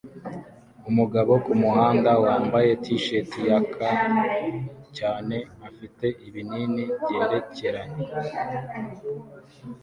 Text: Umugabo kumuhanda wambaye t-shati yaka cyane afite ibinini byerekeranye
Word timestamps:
Umugabo 0.89 1.31
kumuhanda 1.45 2.11
wambaye 2.23 2.71
t-shati 2.83 3.39
yaka 3.49 3.89
cyane 4.97 5.35
afite 5.67 6.05
ibinini 6.27 6.83
byerekeranye 7.01 8.05